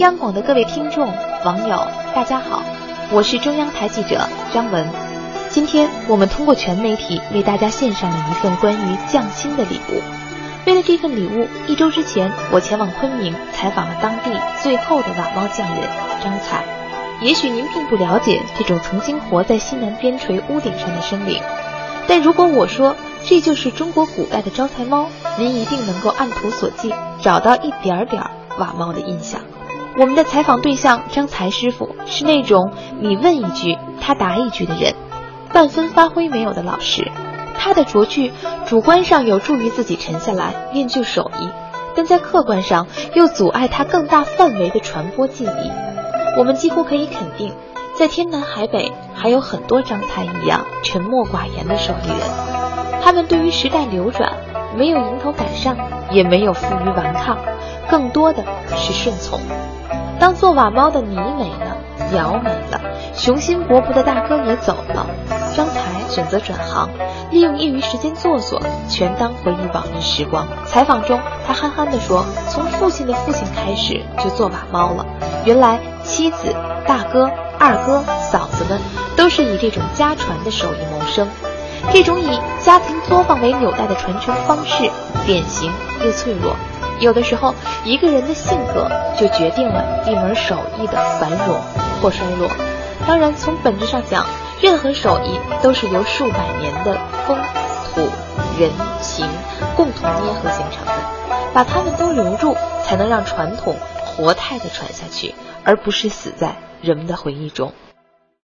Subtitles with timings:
[0.00, 1.12] 央广的各位听众、
[1.44, 2.62] 网友，大家好，
[3.12, 4.88] 我是中央台记者张文。
[5.50, 10.00] 今天我们通过全媒体为大家献上了一份关于匠心的礼物。
[10.64, 15.86] 为了这份礼物，一周之前我前往昆明采访了当地最后的瓦猫匠人
[16.24, 16.64] 张才。
[17.20, 21.42] 也许您并不了解这种曾经活在西南边陲屋顶上的生灵，
[22.06, 22.96] 但如果我说
[23.26, 26.90] 这就是中国古代的招财猫，您一定能够按图索骥，
[27.20, 28.22] 找到一点点
[28.56, 29.42] 瓦猫的印象。
[29.96, 34.94] 我们的采访对象张才师傅是那种你问一句他答一句的人，
[35.52, 37.10] 半分发挥没有的老师。
[37.58, 38.32] 他的拙句
[38.64, 41.48] 主观上有助于自己沉下来练就手艺，
[41.94, 45.70] 但在客观上又阻碍他更大范围的传播技艺。
[46.38, 47.52] 我们几乎可以肯定，
[47.94, 54.32] 在天南海北还有很多张才一样沉默寡言的手艺人，他们对于时代流转
[54.74, 55.76] 没有迎头赶上，
[56.10, 57.36] 也没有负隅顽抗，
[57.90, 58.44] 更多的
[58.76, 59.40] 是顺从。
[60.18, 61.76] 当做瓦猫的你没了，
[62.14, 62.80] 窑没了，
[63.14, 65.06] 雄心勃勃的大哥也走了，
[65.56, 66.90] 张才选择转行，
[67.30, 70.46] 利用业余时间做做，全当回忆往日时光。
[70.66, 75.06] 采访中，他憨憨地说：“从父亲的父亲开始就做瓦猫了。
[75.46, 76.54] 原来妻子、
[76.86, 78.78] 大哥、二哥、嫂子们
[79.16, 81.26] 都是以这种家传的手艺谋生。
[81.90, 84.90] 这种以家庭作坊为纽带的传承方式，
[85.24, 85.72] 典型
[86.04, 86.54] 又脆弱。”
[87.00, 91.58] 有的时候，一个人的性格就决定了一门手艺的繁荣
[92.02, 92.48] 或衰落。
[93.06, 94.26] 当然，从本质上讲，
[94.60, 97.38] 任何手艺都是由数百年的风、
[97.94, 98.02] 土、
[98.58, 98.70] 人、
[99.00, 99.26] 情
[99.74, 100.92] 共同捏合形成的，
[101.54, 107.72] 把它们都留住，才能让传统活态地传下去，而不是死在人们的回忆中。